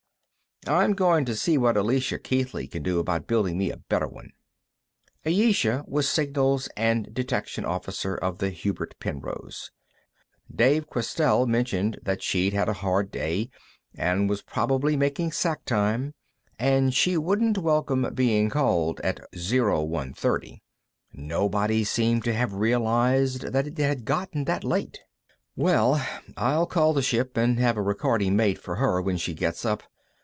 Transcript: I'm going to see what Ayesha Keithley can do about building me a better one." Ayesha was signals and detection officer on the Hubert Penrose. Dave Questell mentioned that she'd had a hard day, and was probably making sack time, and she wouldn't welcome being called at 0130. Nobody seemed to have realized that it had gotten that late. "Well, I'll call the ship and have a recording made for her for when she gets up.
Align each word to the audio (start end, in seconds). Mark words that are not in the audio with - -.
I'm 0.67 0.93
going 0.93 1.25
to 1.25 1.33
see 1.35 1.57
what 1.57 1.75
Ayesha 1.75 2.19
Keithley 2.19 2.67
can 2.67 2.83
do 2.83 2.99
about 2.99 3.25
building 3.25 3.57
me 3.57 3.71
a 3.71 3.77
better 3.77 4.07
one." 4.07 4.29
Ayesha 5.25 5.83
was 5.87 6.07
signals 6.07 6.69
and 6.77 7.11
detection 7.15 7.65
officer 7.65 8.19
on 8.23 8.35
the 8.35 8.51
Hubert 8.51 8.93
Penrose. 8.99 9.71
Dave 10.53 10.85
Questell 10.87 11.47
mentioned 11.47 11.97
that 12.03 12.21
she'd 12.21 12.53
had 12.53 12.69
a 12.69 12.73
hard 12.73 13.09
day, 13.09 13.49
and 13.95 14.29
was 14.29 14.43
probably 14.43 14.95
making 14.95 15.31
sack 15.31 15.65
time, 15.65 16.13
and 16.59 16.93
she 16.93 17.17
wouldn't 17.17 17.57
welcome 17.57 18.13
being 18.13 18.51
called 18.51 18.99
at 19.01 19.19
0130. 19.33 20.61
Nobody 21.11 21.83
seemed 21.83 22.23
to 22.25 22.33
have 22.35 22.53
realized 22.53 23.51
that 23.51 23.65
it 23.65 23.79
had 23.79 24.05
gotten 24.05 24.43
that 24.45 24.63
late. 24.63 24.99
"Well, 25.55 26.05
I'll 26.37 26.67
call 26.67 26.93
the 26.93 27.01
ship 27.01 27.35
and 27.35 27.57
have 27.57 27.77
a 27.77 27.81
recording 27.81 28.35
made 28.35 28.59
for 28.59 28.75
her 28.75 28.97
for 28.99 29.01
when 29.01 29.17
she 29.17 29.33
gets 29.33 29.65
up. 29.65 29.81